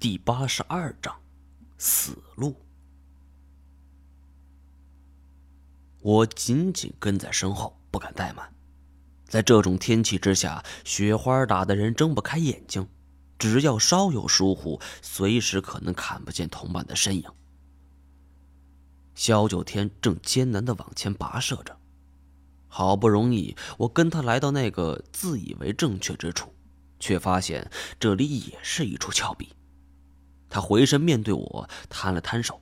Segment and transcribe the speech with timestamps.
[0.00, 1.14] 第八十二章，
[1.76, 2.56] 死路。
[6.00, 8.50] 我紧紧跟在身后，不敢怠慢。
[9.26, 12.88] 在这种天气之下，雪花打得人睁不开眼睛，
[13.38, 17.24] 只要稍有疏忽，随时可能看不见同伴的身影。
[19.14, 21.78] 萧九天正艰难的往前跋涉着，
[22.68, 26.54] 好不容易，我跟他来到那个自以为正确之处，
[26.98, 29.52] 却发现这里也是一处峭壁。
[30.50, 32.60] 他回身面对我，摊了摊手。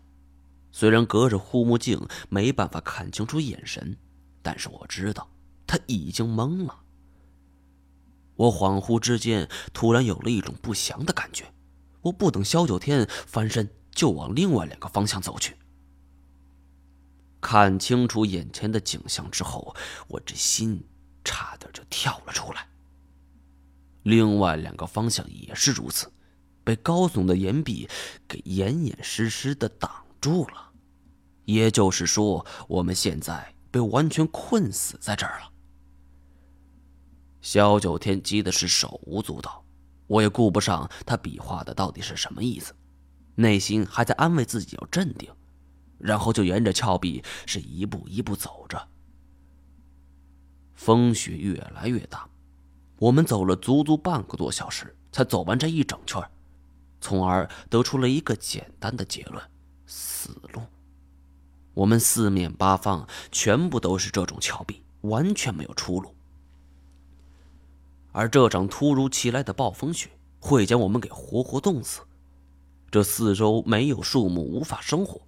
[0.70, 3.96] 虽然隔着护目镜没办法看清楚眼神，
[4.42, 5.28] 但是我知道
[5.66, 6.82] 他已经懵了。
[8.36, 11.52] 我恍惚之间，突然有了一种不祥的感觉。
[12.02, 15.56] 我不等萧九天翻身，就往另外两个方向走去。
[17.40, 19.74] 看清楚眼前的景象之后，
[20.06, 20.84] 我这心
[21.24, 22.68] 差点就跳了出来。
[24.04, 26.12] 另外两个方向也是如此。
[26.68, 27.88] 被高耸的岩壁
[28.28, 29.90] 给严严实实的挡
[30.20, 30.70] 住了，
[31.46, 35.50] 也就是说，我们现在被完全困死在这儿了。
[37.40, 39.64] 萧九天急的是手舞足蹈，
[40.08, 42.74] 我也顾不上他比划的到底是什么意思，
[43.34, 45.32] 内心还在安慰自己要镇定，
[45.96, 48.88] 然后就沿着峭壁是一步一步走着。
[50.74, 52.28] 风雪越来越大，
[52.98, 56.22] 我们走了足足半个多小时，才走完这一整圈
[57.00, 59.42] 从而得出了一个简单的结论：
[59.86, 60.62] 死路。
[61.74, 66.14] 我们四面八方全部都是这种峭壁，完全没有出路。
[68.10, 72.00] 而这场突如其来的暴风雪会将我们给活活冻死。
[72.90, 75.20] 这四周没有树木，无法生火，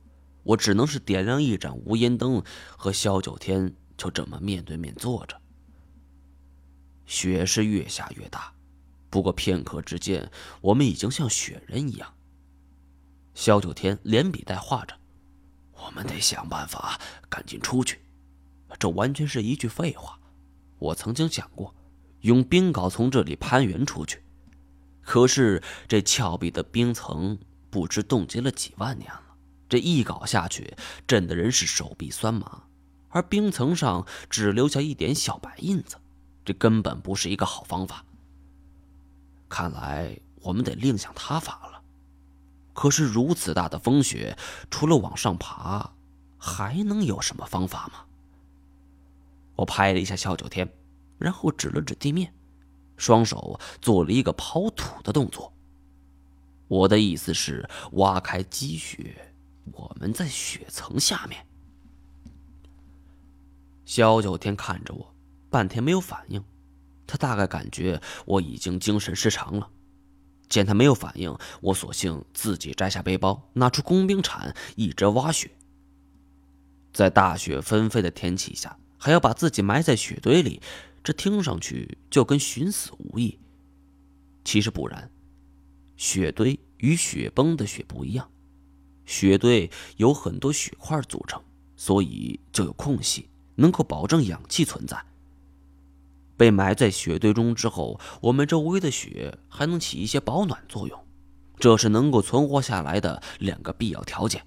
[0.42, 2.42] 我只能是点亮一盏无烟灯，
[2.77, 5.40] 和萧九天就这么面对面坐着。
[7.06, 8.52] 雪是越下越大。
[9.11, 10.30] 不过片刻之间，
[10.61, 12.14] 我们已经像雪人一样。
[13.34, 14.97] 萧九天连笔带画着
[15.75, 18.00] ：“我们得想办法赶紧出去。”
[18.78, 20.18] 这完全是一句废话。
[20.79, 21.74] 我曾经想过
[22.20, 24.23] 用冰镐从这里攀援出去，
[25.02, 29.23] 可是这峭壁的冰层不知冻结了几万年了，
[29.68, 30.77] 这一镐下去，
[31.07, 32.63] 震的人是手臂酸麻，
[33.08, 35.96] 而冰层上只留下一点小白印子，
[36.45, 38.05] 这根本不是一个好方法。
[39.50, 41.83] 看来我们得另想他法了。
[42.72, 44.38] 可是如此大的风雪，
[44.70, 45.92] 除了往上爬，
[46.38, 48.06] 还能有什么方法吗？
[49.56, 50.66] 我拍了一下萧九天，
[51.18, 52.33] 然后指了指地面，
[52.96, 55.52] 双手做了一个刨土的动作。
[56.68, 59.34] 我的意思是挖开积雪，
[59.72, 61.44] 我们在雪层下面。
[63.84, 65.14] 萧九天看着我，
[65.50, 66.42] 半天没有反应。
[67.10, 69.68] 他大概感觉我已经精神失常了，
[70.48, 75.50] 见他没有反应，我索性自己摘下背包，拿出工兵铲，一直挖雪。
[76.92, 80.62] 在大雪纷飞的天气下，还要把自己埋在雪堆里，
[81.02, 83.40] 这听上去就跟寻死无异。
[84.44, 85.10] 其实不然，
[85.96, 88.30] 雪堆与雪崩的雪不一样，
[89.04, 91.42] 雪堆有很多雪块组成，
[91.74, 95.04] 所以就有空隙，能够保证氧气存在。
[96.40, 100.98] 被埋在雪堆中之后，我们周围的雪还能起一些保暖作用，
[101.58, 104.42] 这是能够存活下来的两个必要条件。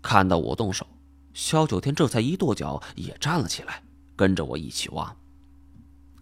[0.00, 0.86] 看到我动手，
[1.34, 3.82] 萧九天这才一跺脚也站了起来，
[4.14, 5.12] 跟着我一起挖。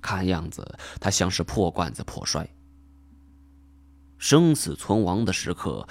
[0.00, 0.66] 看样子
[0.98, 2.48] 他像是破罐子破摔。
[4.16, 5.86] 生死存亡的时刻，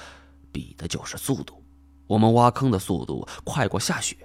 [0.52, 1.64] 比的就是速度。
[2.08, 4.18] 我们挖坑的速度快过下雪，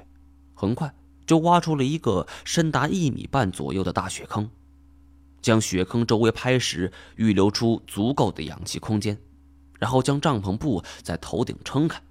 [0.55, 0.91] 很快。
[1.27, 4.51] 就挖出了一个深达一米半左右的大雪坑，
[5.41, 9.19] 将雪坑周围拍实，预留出足够的氧气空间，
[9.79, 12.03] 然后将帐篷布在头顶撑开，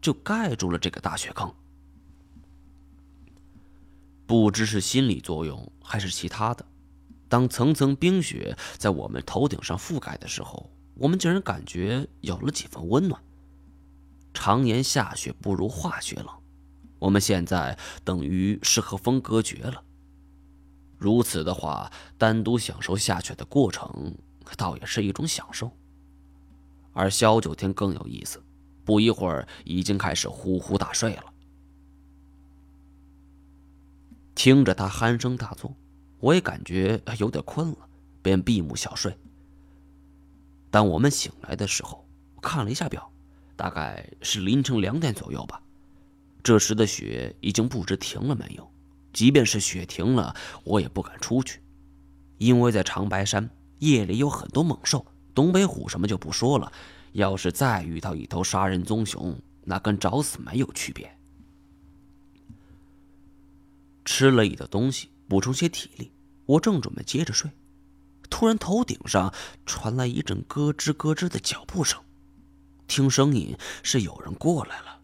[0.00, 1.52] 就盖住了这个大雪坑。
[4.26, 6.64] 不知是心理作用还是其他的，
[7.28, 13.22] 当层层冰雪在我们头顶上覆盖的时候，我们竟然感觉有了几分温暖。
[14.34, 16.28] 常年下雪不如化雪冷。
[16.98, 19.82] 我们现在等于是和风隔绝了。
[20.96, 24.16] 如此的话，单独享受下雪的过程，
[24.56, 25.70] 倒也是一种享受。
[26.92, 28.42] 而萧九天更有意思，
[28.84, 31.24] 不一会儿已经开始呼呼大睡了。
[34.34, 35.72] 听着他鼾声大作，
[36.18, 37.88] 我也感觉有点困了，
[38.22, 39.16] 便闭目小睡。
[40.70, 42.04] 当我们醒来的时候，
[42.42, 43.08] 看了一下表，
[43.56, 45.62] 大概是凌晨两点左右吧。
[46.42, 48.70] 这时的雪已经不知停了没有，
[49.12, 51.60] 即便是雪停了，我也不敢出去，
[52.38, 53.50] 因为在长白山
[53.80, 55.04] 夜里有很多猛兽
[55.34, 56.72] 东北虎什么就不说了，
[57.12, 61.14] 要是再遇到一头杀人棕熊，那跟找死没有区别。
[64.04, 66.10] 吃了一点东西，补充些体力，
[66.46, 67.50] 我正准备接着睡，
[68.30, 69.34] 突然头顶上
[69.66, 72.00] 传来一阵咯吱咯吱的脚步声，
[72.86, 74.97] 听声音是有人过来了，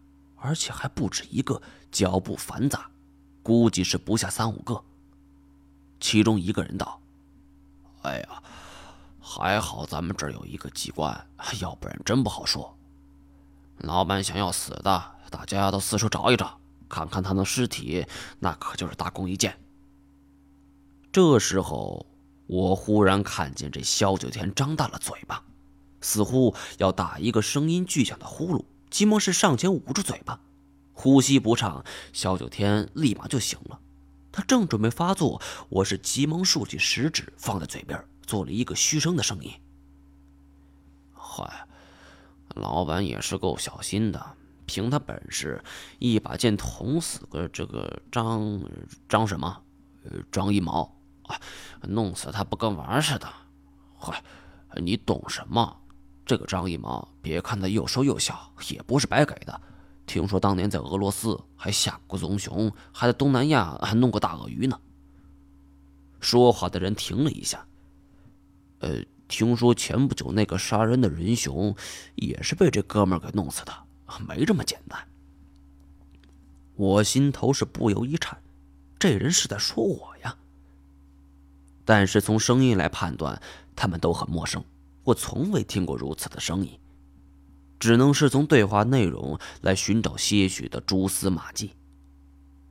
[0.45, 1.59] 而且还不止一个，
[1.91, 2.89] 脚步繁杂，
[3.41, 4.83] 估计是不下三五个。
[5.99, 7.01] 其中一个人道
[8.03, 8.43] ：“哎呀，
[9.19, 11.27] 还好咱们这儿有一个机关，
[11.59, 12.77] 要不然真不好说。
[13.77, 18.05] 老板想要死的，大家都四处找一找，看看他的尸体，
[18.39, 19.57] 那可就是大功一件。”
[21.11, 22.05] 这时候，
[22.45, 25.43] 我忽然看见这萧九天张大了嘴巴，
[26.01, 30.39] 似乎要打一个声音巨响的呼噜，急忙是上前捂住嘴巴，
[30.93, 31.83] 呼吸不畅，
[32.13, 33.79] 萧九天立马就醒了。
[34.31, 39.51] 他正准备发作，我是急忙竖起食指放在嘴边，做了一个嘘声的声音。
[41.13, 41.67] 嗨，
[42.49, 44.35] 老板也是够小心的，
[44.65, 45.63] 凭他本事，
[45.99, 48.61] 一把剑捅死个这个张
[49.07, 49.61] 张什么，
[50.31, 51.39] 张一毛，啊，
[51.81, 53.31] 弄死他不跟玩似的。
[53.97, 54.21] 嗨，
[54.81, 55.79] 你懂什么？
[56.25, 59.61] 这个张一毛，别看他又瘦又小，也不是白给的。
[60.05, 64.79] 听说当年在俄罗斯还下过棕熊，还在东南亚还弄过大鳄鱼呢。
[66.19, 67.65] 说话的人停了一下。
[68.79, 71.75] 呃，听说前不久那个杀人的人熊，
[72.15, 73.73] 也是被这哥们给弄死的，
[74.27, 74.99] 没这么简单。
[76.75, 78.37] 我心头是不由一颤，
[78.99, 80.35] 这人是在说我呀。
[81.85, 83.41] 但是从声音来判断，
[83.75, 84.63] 他们都很陌生，
[85.05, 86.77] 我从未听过如此的声音。
[87.79, 91.71] 只能是从对话内容来寻找些许的蛛丝马迹。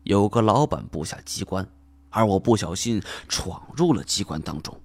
[0.02, 1.66] 有个老板布下机关，
[2.10, 4.78] 而我不小心闯入了机关当中。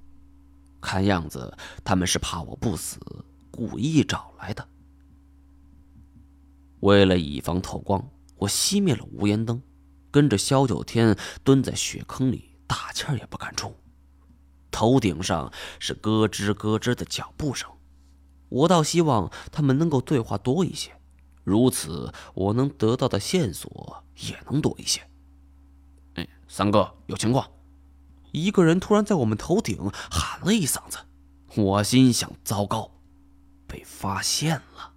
[0.81, 2.99] 看样子他们是怕我不死，
[3.49, 4.67] 故意找来的。
[6.81, 8.07] 为了以防透光，
[8.37, 9.61] 我熄灭了无烟灯，
[10.11, 13.73] 跟着萧九天蹲在雪坑里，大气也不敢出。
[14.71, 17.69] 头顶上是咯吱咯吱的脚步声。
[18.49, 20.91] 我倒希望他们能够对话多一些，
[21.43, 25.01] 如此我能得到的线索也能多一些。
[26.15, 27.47] 哎，三哥，有情况！
[28.31, 30.99] 一个人突然在我们头顶喊了一嗓子，
[31.55, 32.91] 我心想：糟糕，
[33.67, 34.93] 被发现了。